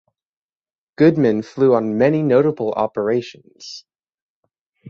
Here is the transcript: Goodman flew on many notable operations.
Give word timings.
Goodman 0.97 1.43
flew 1.43 1.75
on 1.75 1.99
many 1.99 2.23
notable 2.23 2.71
operations. 2.73 3.85